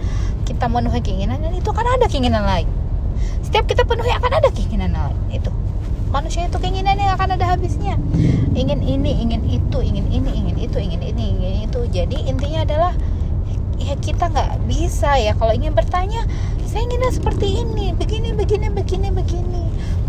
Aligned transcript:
kita 0.49 0.67
memenuhi 0.67 1.01
keinginan 1.05 1.39
dan 1.41 1.53
itu 1.55 1.71
kan 1.71 1.85
ada 1.85 2.07
keinginan 2.09 2.43
lain. 2.45 2.69
Setiap 3.45 3.69
kita 3.69 3.85
penuhi 3.85 4.11
akan 4.11 4.33
ada 4.43 4.49
keinginan 4.51 4.93
lain 4.97 5.19
itu. 5.31 5.53
Manusia 6.13 6.45
itu 6.45 6.61
keinginan 6.61 7.01
yang 7.01 7.17
akan 7.17 7.41
ada 7.41 7.57
habisnya. 7.57 7.97
Ingin 8.53 8.85
ini 8.85 9.25
ingin 9.25 9.43
itu 9.49 9.79
ingin 9.81 10.07
ini 10.13 10.31
ingin 10.33 10.57
itu 10.61 10.77
ingin 10.77 11.01
ini 11.01 11.25
ingin 11.37 11.55
itu. 11.69 11.81
Jadi 11.89 12.29
intinya 12.29 12.69
adalah 12.69 12.93
ya 13.83 13.97
kita 13.99 14.31
nggak 14.31 14.65
bisa 14.71 15.19
ya. 15.19 15.35
Kalau 15.35 15.53
ingin 15.53 15.75
bertanya 15.75 16.25
saya 16.65 16.87
inginnya 16.87 17.13
seperti 17.13 17.67
ini. 17.67 17.91
Begini 17.93 18.33
begini 18.33 18.71
begini 18.71 19.09
begini. 19.11 19.65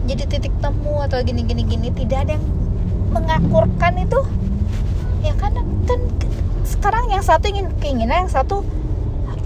Jadi 0.08 0.24
titik 0.30 0.54
temu 0.62 1.02
atau 1.02 1.24
gini 1.26 1.42
gini 1.44 1.64
gini 1.66 1.90
tidak 1.92 2.28
ada 2.28 2.32
yang 2.38 2.46
mengakurkan 3.12 3.94
itu. 4.00 4.22
Ya 5.26 5.34
kan 5.40 5.58
kan 5.90 6.00
sekarang 6.64 7.12
yang 7.12 7.24
satu 7.24 7.52
ingin 7.52 7.68
keinginan 7.84 8.28
yang 8.28 8.32
satu 8.32 8.64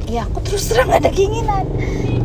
ya 0.07 0.23
aku 0.23 0.39
terus 0.45 0.69
terang 0.69 0.91
ada 0.93 1.09
keinginan. 1.09 1.65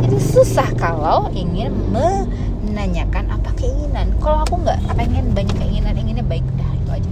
Jadi 0.02 0.18
susah 0.18 0.68
kalau 0.76 1.30
ingin 1.32 1.72
menanyakan 1.94 3.32
apa 3.32 3.54
keinginan. 3.56 4.12
Kalau 4.20 4.44
aku 4.44 4.60
nggak 4.60 4.80
pengen 4.92 5.32
banyak 5.32 5.56
keinginan 5.56 5.94
inginnya 5.96 6.26
baik 6.26 6.44
dah 6.58 6.72
itu 6.76 6.90
aja 6.92 7.10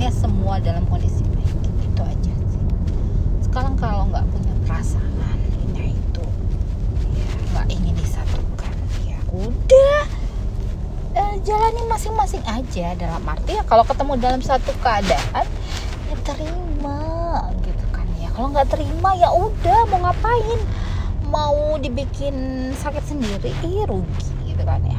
inginnya 0.00 0.10
semua 0.16 0.49
dalam 0.60 0.84
kondisi 0.86 1.24
baik. 1.24 1.56
Itu 1.84 2.02
aja 2.04 2.32
sih. 2.52 2.64
Sekarang 3.44 3.74
kalau 3.80 4.08
nggak 4.12 4.24
punya 4.30 4.54
perasaan 4.68 5.38
ini 5.64 5.96
itu 5.96 6.24
ya 7.56 7.62
ingin 7.72 7.94
disatukan. 7.96 8.74
Ya 9.08 9.18
udah 9.32 10.00
eh, 11.16 11.34
jalani 11.42 11.82
masing-masing 11.88 12.44
aja 12.46 12.94
dalam 12.94 13.22
arti 13.24 13.56
ya 13.56 13.64
kalau 13.66 13.82
ketemu 13.82 14.12
dalam 14.20 14.40
satu 14.44 14.70
keadaan 14.84 15.46
ya 16.12 16.16
terima 16.22 17.00
gitu 17.64 17.84
kan. 17.90 18.06
Ya 18.20 18.28
kalau 18.36 18.52
nggak 18.52 18.68
terima 18.68 19.16
ya 19.16 19.32
udah 19.32 19.80
mau 19.90 20.08
ngapain? 20.08 20.60
Mau 21.30 21.78
dibikin 21.78 22.34
sakit 22.74 23.06
sendiri 23.06 23.54
ih 23.62 23.86
rugi 23.86 24.34
gitu 24.50 24.62
kan 24.66 24.82
ya. 24.82 24.98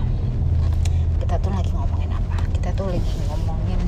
Kita 1.19 1.37
tuh 1.39 1.51
lagi 1.51 1.71
ngomongin 1.75 2.11
apa 2.11 2.39
kita 2.55 2.71
tuh 2.75 2.87
lagi 2.87 3.15
ngomongin 3.27 3.79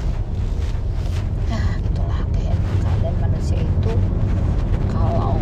dan 3.03 3.15
manusia 3.19 3.59
itu 3.59 3.93
kalau 4.87 5.35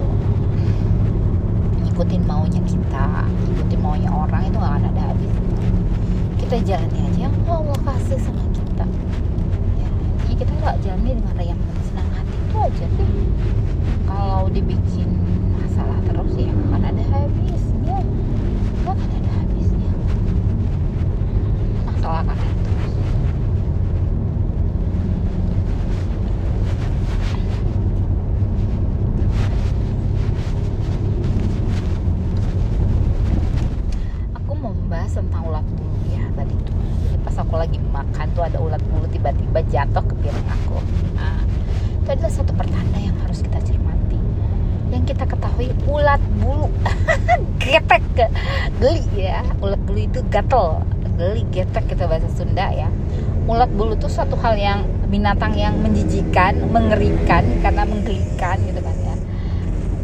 ngikutin 1.86 2.26
maunya 2.26 2.58
kita 2.66 3.30
ngikutin 3.30 3.80
maunya 3.86 4.10
orang 4.10 4.50
itu 4.50 4.58
gak 4.58 4.74
akan 4.74 4.90
ada 4.90 5.02
habis 5.14 5.34
kita 6.42 6.56
jalani 6.66 7.00
aja 7.06 7.20
yang 7.30 7.36
Allah 7.46 7.78
kasih 7.86 8.18
sama 8.18 8.42
kita 8.50 8.86
ya, 9.78 9.90
ya 10.26 10.34
kita 10.42 10.52
gak 10.66 10.82
jalani 10.82 11.22
dengan 11.22 11.54
yang 11.54 11.62
senang 11.86 12.10
hati 12.18 12.34
itu 12.34 12.58
aja 12.58 12.86
sih 12.98 13.10
kalau 14.10 14.50
dibikin 14.50 15.10
masalah 15.54 16.02
terus 16.02 16.34
ya 16.34 16.50
akan 16.50 16.82
ada 16.82 17.04
habisnya 17.14 17.98
gak 18.82 18.94
akan 18.98 19.10
ada 19.22 19.32
habisnya 19.38 19.92
masalah 21.86 22.26
akan 22.26 22.38
ada 22.42 22.58
terus 35.12 35.28
tentang 35.28 35.44
ulat 35.44 35.66
bulu 35.76 35.98
ya 36.08 36.24
tadi 36.40 36.56
tuh 36.64 36.76
jadi 37.04 37.18
pas 37.20 37.36
aku 37.44 37.56
lagi 37.60 37.78
makan 37.92 38.28
tuh 38.32 38.44
ada 38.48 38.58
ulat 38.64 38.80
bulu 38.88 39.04
tiba-tiba 39.12 39.60
piring 40.22 40.48
aku. 40.48 40.78
Nah, 41.18 41.42
itu 41.98 42.10
adalah 42.14 42.32
satu 42.32 42.54
pertanda 42.54 42.98
yang 43.02 43.18
harus 43.26 43.42
kita 43.42 43.58
cermati. 43.66 44.20
Yang 44.94 45.04
kita 45.16 45.26
ketahui 45.26 45.74
ulat 45.90 46.22
bulu. 46.38 46.70
Getek 47.62 48.06
geli 48.78 49.04
ya. 49.18 49.42
Ulat 49.60 49.82
bulu 49.82 50.00
itu 50.00 50.22
gatel. 50.30 50.86
Geli 51.18 51.44
getek 51.50 51.90
kita 51.90 52.06
bahasa 52.06 52.30
Sunda 52.30 52.70
ya. 52.70 52.88
Ulat 53.50 53.74
bulu 53.74 53.98
itu 53.98 54.08
suatu 54.08 54.38
hal 54.38 54.56
yang 54.56 54.86
binatang 55.10 55.58
yang 55.58 55.76
menjijikan 55.82 56.72
mengerikan 56.72 57.44
karena 57.66 57.84
menggelikan 57.84 58.58
gitu 58.64 58.80
kan 58.80 58.96
ya. 59.02 59.16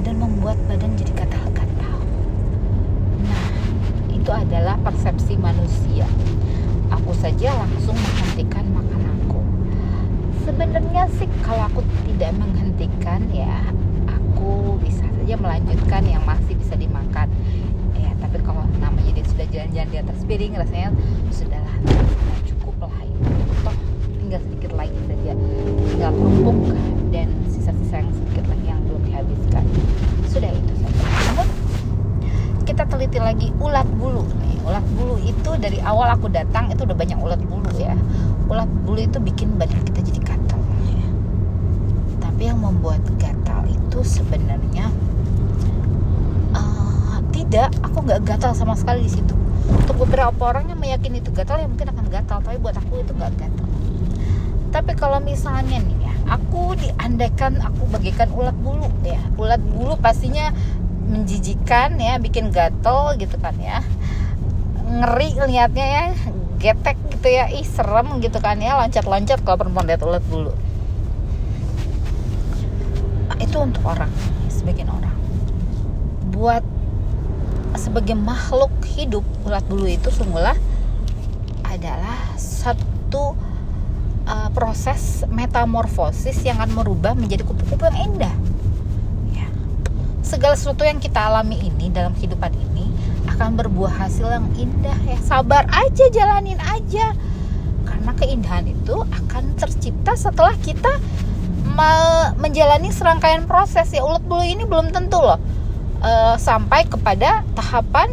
Dan 0.01 0.17
membuat 0.17 0.57
badan 0.65 0.97
jadi 0.97 1.13
gatal-gatal. 1.13 1.99
Itu 4.11 4.31
adalah 4.33 4.75
persepsi 4.81 5.37
manusia. 5.37 6.09
Aku 6.87 7.11
saja 7.19 7.51
langsung 7.55 7.95
menghentikan 7.95 8.63
makan 8.71 8.99
aku. 9.03 9.06
Sebenarnya 10.57 11.05
sih 11.21 11.29
kalau 11.45 11.69
aku 11.69 11.85
tidak 12.09 12.33
menghentikan 12.33 13.21
ya, 13.29 13.61
aku 14.09 14.81
bisa 14.81 15.05
saja 15.05 15.37
melanjutkan 15.37 16.01
yang 16.01 16.25
masih 16.25 16.57
bisa 16.57 16.73
dimakan. 16.73 17.29
Ya, 17.93 18.09
tapi 18.17 18.41
kalau 18.41 18.65
namanya 18.81 19.13
dia 19.13 19.21
sudah 19.29 19.45
jalan-jalan 19.53 19.89
di 19.93 19.97
atas 20.01 20.17
piring, 20.25 20.57
rasanya 20.57 20.97
nah, 21.53 21.77
cukup 22.49 22.89
lah 22.89 23.05
itu. 23.05 23.29
Toh 23.61 23.75
tinggal 24.17 24.41
sedikit 24.49 24.73
lagi 24.73 24.97
saja, 25.05 25.37
tinggal 25.93 26.11
kerupuk 26.17 26.57
dan 27.13 27.29
sisa-sisa 27.53 28.01
yang 28.01 28.09
sedikit 28.17 28.49
lagi 28.49 28.65
yang 28.65 28.81
belum 28.89 29.01
dihabiskan. 29.05 29.61
Sudah 30.25 30.49
itu 30.49 30.73
saja. 30.81 31.05
Namun 31.05 31.47
kita 32.65 32.81
teliti 32.89 33.21
lagi 33.21 33.53
ulat 33.61 33.85
bulu 34.01 34.25
nih 34.41 34.57
ulat 34.65 34.83
bulu 34.97 35.15
itu 35.23 35.53
dari 35.55 35.79
awal 35.85 36.11
aku 36.11 36.27
datang 36.27 36.67
itu 36.67 36.83
udah 36.83 36.97
banyak 36.99 37.15
ulat 37.15 37.39
bulu 37.47 37.71
ya 37.79 37.95
ulat 38.51 38.67
bulu 38.83 38.99
itu 38.99 39.15
bikin 39.23 39.55
badan 39.55 39.79
kita 39.87 40.03
jadi 40.03 40.19
ya. 40.19 40.26
Tapi 42.37 42.53
yang 42.53 42.61
membuat 42.61 43.01
gatal 43.17 43.65
itu 43.65 44.05
sebenarnya 44.05 44.93
uh, 46.53 47.17
tidak 47.33 47.73
aku 47.81 48.05
nggak 48.05 48.29
gatal 48.29 48.53
sama 48.53 48.77
sekali 48.77 49.09
di 49.09 49.17
situ. 49.17 49.33
Untuk 49.65 50.05
beberapa 50.05 50.53
orang 50.53 50.69
yang 50.69 50.77
meyakini 50.77 51.17
itu 51.17 51.33
gatal 51.33 51.57
ya 51.57 51.65
mungkin 51.65 51.89
akan 51.89 52.05
gatal. 52.13 52.37
Tapi 52.45 52.61
buat 52.61 52.77
aku 52.77 53.01
itu 53.01 53.09
nggak 53.17 53.33
gatal. 53.41 53.67
Tapi 54.69 54.91
kalau 54.93 55.17
misalnya 55.17 55.81
nih 55.81 55.97
ya 55.97 56.13
aku 56.29 56.77
diandaikan 56.77 57.57
aku 57.57 57.89
bagikan 57.89 58.29
ulat 58.29 58.53
bulu 58.61 58.85
ya. 59.01 59.17
Ulat 59.33 59.61
bulu 59.73 59.97
pastinya 59.97 60.53
menjijikan 61.09 61.97
ya 61.97 62.21
bikin 62.21 62.53
gatel 62.53 63.17
gitu 63.17 63.33
kan 63.41 63.57
ya. 63.57 63.81
Ngeri 64.85 65.41
liatnya 65.41 65.87
ya 65.89 66.03
getek 66.61 67.01
gitu 67.17 67.33
ya. 67.33 67.49
Ih 67.49 67.65
serem 67.65 68.21
gitu 68.21 68.37
kan 68.37 68.61
ya 68.61 68.77
loncat-loncat 68.77 69.41
kalau 69.41 69.57
perempuan 69.57 69.89
lihat 69.89 70.05
ulat 70.05 70.21
bulu 70.29 70.53
itu 73.37 73.57
untuk 73.61 73.83
orang 73.85 74.09
sebagian 74.49 74.89
orang 74.89 75.13
buat 76.33 76.63
sebagai 77.77 78.17
makhluk 78.17 78.71
hidup 78.97 79.25
ulat 79.45 79.65
bulu 79.69 79.85
itu 79.85 80.09
sungguhlah 80.09 80.57
adalah 81.65 82.17
satu 82.37 83.37
uh, 84.27 84.49
proses 84.51 85.23
metamorfosis 85.29 86.41
yang 86.43 86.59
akan 86.59 86.73
merubah 86.73 87.13
menjadi 87.13 87.45
kupu-kupu 87.45 87.87
yang 87.89 88.13
indah. 88.13 88.33
Ya. 89.33 89.47
Segala 90.25 90.57
sesuatu 90.57 90.83
yang 90.83 90.97
kita 90.97 91.21
alami 91.21 91.57
ini 91.61 91.93
dalam 91.93 92.17
kehidupan 92.17 92.51
ini 92.53 92.89
akan 93.29 93.55
berbuah 93.55 94.07
hasil 94.07 94.27
yang 94.27 94.47
indah 94.57 94.97
ya. 95.05 95.17
Sabar 95.21 95.69
aja, 95.69 96.05
jalanin 96.09 96.59
aja. 96.65 97.13
Karena 97.87 98.11
keindahan 98.17 98.67
itu 98.67 99.05
akan 99.05 99.55
tercipta 99.55 100.17
setelah 100.17 100.55
kita 100.59 100.99
menjalani 102.37 102.89
serangkaian 102.93 103.43
proses 103.49 103.91
ya. 103.91 104.01
Ulat 104.05 104.23
bulu 104.23 104.43
ini 104.43 104.63
belum 104.63 104.95
tentu 104.95 105.19
loh 105.19 105.39
uh, 106.01 106.35
sampai 106.37 106.85
kepada 106.85 107.43
tahapan 107.53 108.09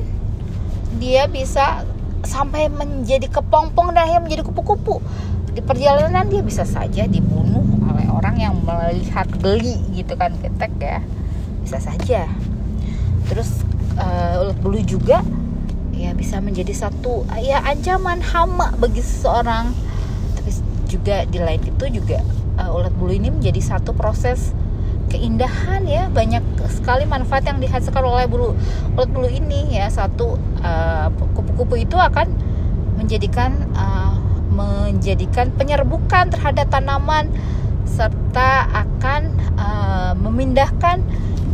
dia 0.96 1.26
bisa 1.26 1.82
sampai 2.24 2.72
menjadi 2.72 3.28
kepompong 3.28 3.92
dan 3.92 4.08
akhirnya 4.08 4.22
menjadi 4.24 4.42
kupu-kupu. 4.48 5.02
Di 5.54 5.62
perjalanan 5.62 6.26
dia 6.26 6.42
bisa 6.42 6.66
saja 6.66 7.06
dibunuh 7.06 7.62
oleh 7.86 8.10
orang 8.10 8.36
yang 8.40 8.54
melihat 8.64 9.28
geli 9.38 9.78
gitu 9.94 10.16
kan 10.16 10.34
ketek 10.40 10.72
ya. 10.80 10.98
Bisa 11.62 11.78
saja. 11.78 12.26
Terus 13.28 13.62
uh, 14.00 14.44
ulat 14.48 14.58
bulu 14.60 14.80
juga 14.82 15.22
ya 15.94 16.10
bisa 16.10 16.42
menjadi 16.42 16.74
satu 16.74 17.22
ya 17.38 17.62
ancaman 17.62 18.18
hama 18.24 18.74
bagi 18.80 19.04
seseorang. 19.04 19.70
Tapi 20.34 20.50
juga 20.90 21.26
di 21.26 21.38
lain 21.38 21.62
itu 21.62 21.84
juga 22.02 22.22
uh, 22.58 22.74
ulat 22.74 22.94
bulu 22.94 23.12
ini 23.14 23.30
menjadi 23.30 23.60
satu 23.60 23.94
proses 23.94 24.54
keindahan 25.10 25.84
ya. 25.86 26.10
Banyak 26.10 26.42
sekali 26.70 27.04
manfaat 27.06 27.46
yang 27.46 27.58
dihasilkan 27.62 28.02
oleh 28.02 28.26
bulu 28.26 28.54
ulat 28.94 29.10
bulu 29.10 29.28
ini 29.30 29.78
ya. 29.78 29.90
Satu 29.90 30.38
uh, 30.62 31.08
kupu-kupu 31.34 31.82
itu 31.82 31.96
akan 31.98 32.30
menjadikan 32.98 33.68
uh, 33.74 34.14
menjadikan 34.54 35.50
penyerbukan 35.50 36.30
terhadap 36.30 36.70
tanaman 36.70 37.26
serta 37.84 38.70
akan 38.70 39.34
uh, 39.58 40.12
memindahkan 40.14 41.02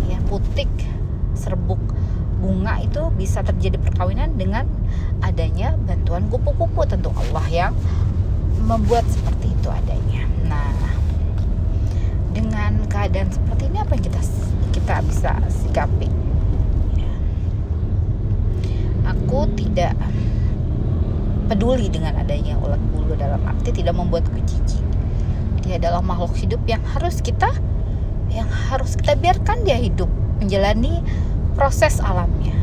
ya 0.09 0.21
putik 0.29 0.69
serbuk 1.37 1.81
bunga 2.41 2.81
itu 2.81 3.13
bisa 3.17 3.45
terjadi 3.45 3.77
perkawinan 3.77 4.33
dengan 4.41 4.65
adanya 5.21 5.77
bantuan 5.85 6.29
kupu-kupu. 6.33 6.89
Tentu 6.89 7.13
Allah 7.13 7.45
yang 7.53 7.73
membuat 8.65 9.05
seperti 9.09 9.53
itu 9.53 9.69
adanya. 9.69 10.20
Keadaan 12.91 13.31
seperti 13.31 13.71
ini 13.71 13.79
apa 13.79 13.95
yang 13.95 14.05
kita 14.05 14.21
kita 14.75 14.95
bisa 15.07 15.33
sikapi? 15.47 16.11
Ya. 16.99 17.13
Aku 19.15 19.47
tidak 19.55 19.95
peduli 21.51 21.91
dengan 21.91 22.15
adanya 22.19 22.55
ulat 22.63 22.79
bulu 22.95 23.15
dalam 23.19 23.43
arti 23.47 23.71
tidak 23.71 23.95
membuat 23.95 24.27
jijik. 24.47 24.83
Dia 25.67 25.79
adalah 25.79 26.03
makhluk 26.03 26.35
hidup 26.35 26.63
yang 26.67 26.83
harus 26.83 27.23
kita 27.23 27.51
yang 28.31 28.47
harus 28.47 28.95
kita 28.95 29.19
biarkan 29.19 29.67
dia 29.67 29.79
hidup 29.79 30.07
menjalani 30.39 31.03
proses 31.59 31.99
alamnya. 31.99 32.55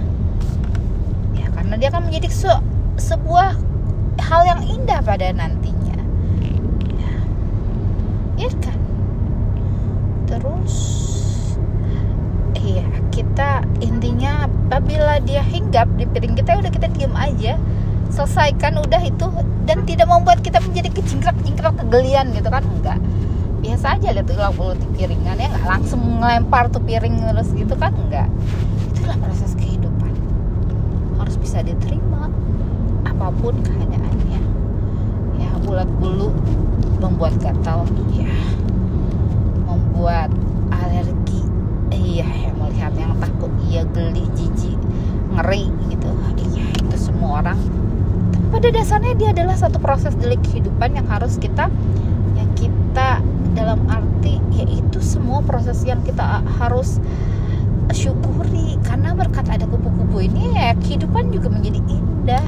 Ya 1.36 1.52
karena 1.52 1.76
dia 1.76 1.88
akan 1.92 2.08
menjadi 2.08 2.28
se 2.32 2.52
sebuah 3.00 3.60
hal 4.24 4.42
yang 4.48 4.62
indah 4.64 5.00
pada 5.04 5.32
nantinya. 5.36 6.00
Ya. 6.96 7.12
Biarkan 8.40 8.77
terus. 10.38 10.76
Iya 12.58 12.86
kita 13.10 13.66
intinya 13.82 14.46
apabila 14.46 15.18
dia 15.26 15.42
hinggap 15.42 15.90
di 15.98 16.06
piring 16.06 16.38
kita 16.38 16.62
udah 16.62 16.70
kita 16.70 16.88
diem 16.94 17.14
aja. 17.18 17.58
Selesaikan 18.14 18.78
udah 18.78 19.02
itu. 19.02 19.28
Dan 19.68 19.84
tidak 19.84 20.08
membuat 20.08 20.40
kita 20.40 20.64
menjadi 20.64 20.94
kecingkrak-cingkrak 20.96 21.76
kegelian 21.76 22.32
gitu 22.32 22.48
kan? 22.48 22.64
Enggak. 22.64 23.02
Biasa 23.60 24.00
aja 24.00 24.14
lihat 24.14 24.30
tuh 24.30 24.38
bulu 24.56 24.78
di 24.78 24.88
piringan 24.96 25.42
ya 25.42 25.50
nggak 25.50 25.68
langsung 25.68 26.00
ngelempar 26.22 26.70
tuh 26.72 26.80
piring 26.86 27.20
terus 27.20 27.50
gitu 27.52 27.76
kan? 27.76 27.92
Enggak. 27.98 28.30
Itulah 28.96 29.18
proses 29.20 29.52
kehidupan. 29.58 30.14
Harus 31.20 31.36
bisa 31.42 31.66
diterima 31.66 32.32
apa 33.04 33.28
pun 33.42 33.58
keadaannya. 33.60 34.42
Ya 35.42 35.52
bulat 35.66 35.90
bulu 36.00 36.32
membuat 37.02 37.36
gatal. 37.44 37.84
Ya 38.16 38.30
membuat 39.68 40.32
alergi. 40.72 41.44
Iya 41.92 42.26
ya 42.26 42.52
melihat 42.56 42.96
yang 42.96 43.14
takut. 43.20 43.52
Iya 43.68 43.84
geli 43.92 44.24
jijik 44.34 44.80
ngeri 45.36 45.68
gitu. 45.92 46.10
Iya 46.56 46.66
itu 46.80 46.98
semua 46.98 47.44
orang. 47.44 47.60
Pada 48.48 48.72
dasarnya 48.72 49.14
dia 49.20 49.30
adalah 49.36 49.60
satu 49.60 49.78
proses 49.78 50.16
dari 50.16 50.40
kehidupan 50.40 50.96
yang 50.96 51.06
harus 51.12 51.36
kita 51.36 51.68
yang 52.40 52.50
kita 52.56 53.20
dalam 53.54 53.84
arti 53.92 54.40
yaitu 54.56 55.04
semua 55.04 55.44
proses 55.44 55.84
yang 55.84 56.00
kita 56.08 56.42
harus 56.58 57.04
syukuri. 57.92 58.80
Karena 58.88 59.12
berkat 59.14 59.52
ada 59.52 59.68
kupu-kupu 59.68 60.24
ini 60.26 60.56
ya 60.56 60.74
kehidupan 60.80 61.30
juga 61.36 61.52
menjadi 61.52 61.84
indah. 61.92 62.48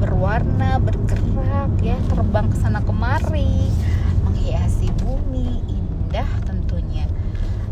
Berwarna 0.00 0.80
bergerak 0.80 1.76
ya 1.84 2.00
terbang 2.08 2.48
ke 2.48 2.56
sana 2.56 2.80
kemari 2.80 3.68
menghiasi 4.24 4.88
bumi 5.04 5.69
indah 6.10 6.26
tentunya. 6.42 7.06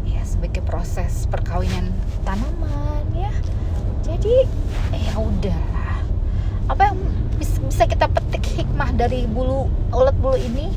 Ya 0.06 0.22
sebagai 0.22 0.62
proses 0.62 1.26
perkawinan 1.26 1.90
tanaman 2.22 3.02
ya. 3.10 3.34
Jadi 4.06 4.46
ya 4.94 5.14
udahlah. 5.18 6.06
Apa 6.70 6.94
yang 6.94 6.98
bisa 7.34 7.90
kita 7.90 8.06
petik 8.06 8.46
hikmah 8.46 8.94
dari 8.94 9.26
bulu 9.26 9.66
ulat 9.90 10.14
bulu 10.22 10.38
ini? 10.38 10.70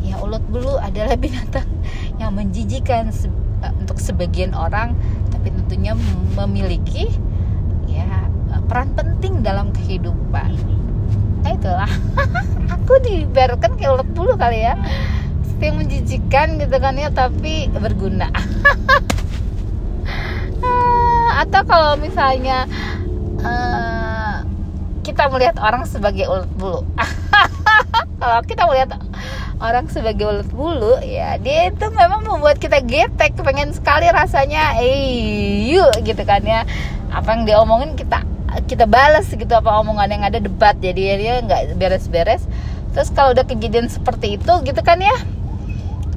Ya 0.00 0.16
ulat 0.24 0.40
bulu 0.48 0.80
adalah 0.80 1.12
binatang 1.24 1.68
yang 2.16 2.32
menjijikan 2.32 3.12
se 3.12 3.28
eh, 3.60 3.72
untuk 3.84 4.00
sebagian 4.00 4.56
orang 4.56 4.96
tapi 5.28 5.52
tentunya 5.52 5.92
memiliki 6.40 7.12
ya 7.84 8.32
peran 8.64 8.96
penting 8.96 9.44
dalam 9.44 9.76
kehidupan. 9.76 10.56
Nah 11.44 11.52
itulah. 11.52 11.92
Aku 12.80 12.96
dibiarkan 13.04 13.76
kayak 13.76 13.92
ulat 13.92 14.08
bulu 14.16 14.40
kali 14.40 14.64
ya 14.64 14.72
yang 15.62 15.76
menjijikan 15.78 16.58
gitu 16.58 16.76
kan 16.80 16.94
ya 16.96 17.10
tapi 17.12 17.68
berguna. 17.70 18.30
Atau 21.44 21.62
kalau 21.66 21.98
misalnya 21.98 22.64
uh, 23.42 24.42
kita 25.04 25.28
melihat 25.28 25.60
orang 25.60 25.84
sebagai 25.84 26.24
ulat 26.26 26.48
bulu. 26.56 26.82
Kalau 28.22 28.40
kita 28.48 28.64
melihat 28.64 28.96
orang 29.60 29.86
sebagai 29.92 30.24
ulat 30.24 30.48
bulu 30.48 30.96
ya 31.04 31.36
dia 31.36 31.68
itu 31.68 31.86
memang 31.92 32.24
membuat 32.24 32.56
kita 32.56 32.80
getek 32.80 33.36
pengen 33.36 33.70
sekali 33.76 34.08
rasanya 34.08 34.80
eh 34.80 35.68
yuk 35.68 35.92
gitu 36.06 36.24
kan 36.24 36.40
ya. 36.40 36.64
Apa 37.12 37.36
yang 37.36 37.44
dia 37.44 37.60
omongin 37.60 37.94
kita 37.94 38.24
kita 38.64 38.86
balas 38.86 39.28
gitu 39.28 39.50
apa 39.52 39.68
omongan 39.84 40.08
yang 40.08 40.24
ada 40.24 40.40
debat. 40.40 40.72
Jadi 40.80 41.20
dia 41.20 41.44
nggak 41.44 41.76
beres-beres. 41.76 42.48
Terus 42.96 43.10
kalau 43.12 43.36
udah 43.36 43.44
kejadian 43.44 43.92
seperti 43.92 44.40
itu 44.40 44.52
gitu 44.64 44.80
kan 44.80 45.02
ya 45.02 45.12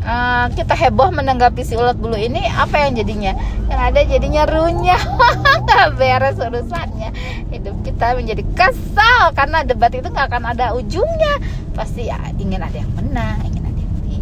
uh, 0.08 0.46
kita 0.56 0.74
heboh 0.74 1.12
menanggapi 1.12 1.62
si 1.68 1.76
ulat 1.76 2.00
bulu 2.00 2.16
ini 2.16 2.48
apa 2.48 2.88
yang 2.88 2.96
jadinya? 2.96 3.36
Yang 3.68 3.82
ada 3.92 4.02
jadinya 4.08 4.44
runyah. 4.48 5.02
Nggak 5.68 5.88
beres 6.00 6.38
urusannya. 6.40 7.12
Hidup 7.52 7.76
kita 7.84 8.16
menjadi 8.16 8.44
kesal 8.56 9.36
karena 9.36 9.68
debat 9.68 9.92
itu 9.92 10.08
nggak 10.08 10.32
akan 10.32 10.44
ada 10.56 10.72
ujungnya. 10.74 11.44
Pasti 11.76 12.08
ya 12.08 12.18
ingin 12.40 12.64
ada 12.64 12.74
yang 12.74 12.92
menang 12.96 13.38
ingin 13.44 13.64
ada 13.68 13.76
yang 13.84 13.94
di, 14.08 14.18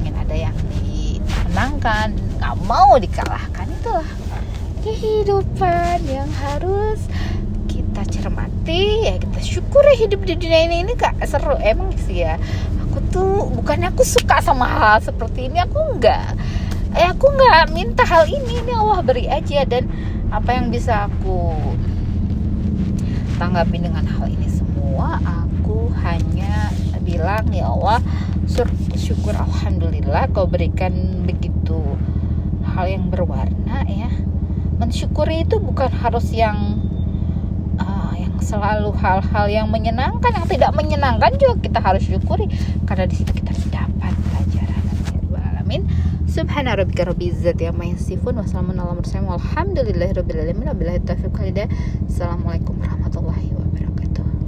ingin 0.00 0.14
ada 0.16 0.34
yang 0.34 0.56
dimenangkan. 0.80 2.08
Nggak 2.40 2.54
mau 2.64 2.96
dikalahkan 2.96 3.66
itulah 3.68 4.08
kehidupan 4.80 5.98
yang 6.08 6.30
harus 6.40 7.04
kita 7.68 8.02
cermati. 8.08 9.04
Ya 9.04 9.14
kita 9.20 9.40
syukuri 9.44 9.94
hidup 9.96 10.24
di 10.24 10.34
dunia 10.36 10.64
ini. 10.64 10.76
Ini 10.88 10.92
gak 10.96 11.20
seru 11.28 11.56
emang 11.60 11.92
sih 12.08 12.24
ya 12.24 12.40
aku 12.88 12.98
tuh 13.12 13.52
bukannya 13.52 13.92
aku 13.92 14.02
suka 14.02 14.40
sama 14.40 14.64
hal 14.64 15.04
seperti 15.04 15.52
ini 15.52 15.60
aku 15.60 15.78
enggak 15.94 16.32
eh 16.96 17.04
aku 17.04 17.28
nggak 17.28 17.76
minta 17.76 18.02
hal 18.08 18.24
ini 18.24 18.64
ini 18.64 18.72
Allah 18.72 19.04
beri 19.04 19.28
aja 19.28 19.68
dan 19.68 19.86
apa 20.32 20.56
yang 20.56 20.72
bisa 20.72 21.06
aku 21.06 21.52
tanggapi 23.36 23.78
dengan 23.78 24.08
hal 24.08 24.26
ini 24.26 24.48
semua 24.48 25.20
aku 25.20 25.92
hanya 26.00 26.72
bilang 27.04 27.48
ya 27.52 27.72
Allah 27.72 28.00
syukur 28.98 29.32
alhamdulillah 29.32 30.28
kau 30.36 30.44
berikan 30.44 31.24
begitu 31.24 31.80
hal 32.76 32.86
yang 32.86 33.08
berwarna 33.08 33.82
ya. 33.88 34.12
Mensyukuri 34.78 35.42
itu 35.48 35.58
bukan 35.58 35.90
harus 35.90 36.30
yang 36.30 36.78
selalu 38.40 38.94
hal-hal 38.98 39.46
yang 39.50 39.66
menyenangkan 39.68 40.30
yang 40.34 40.46
tidak 40.46 40.70
menyenangkan 40.74 41.34
juga 41.36 41.54
kita 41.62 41.78
harus 41.82 42.02
syukuri. 42.04 42.46
Karena 42.86 43.04
di 43.04 43.14
situ 43.18 43.32
kita 43.34 43.52
dapat 43.70 44.14
pelajaran. 44.14 44.82
Alamin. 45.34 45.84
Subhana 46.28 46.76
rabbika 46.76 47.08
rabbil 47.08 47.32
izzati 47.34 47.66
amma 47.66 47.88
yasifun 47.88 48.36
wa 48.38 48.46
salamun 48.46 48.78
ala 48.78 48.94
mursalin 48.94 49.26
walhamdulillahi 49.26 50.12
rabbil 50.16 50.40
alamin. 50.44 50.66
Wabillahi 50.70 51.00
taufiq 51.02 51.34
assalamualaikum 52.06 52.78
warahmatullahi 52.78 53.07